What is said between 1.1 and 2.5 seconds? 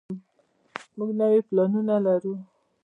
نوي پلانونه لرو.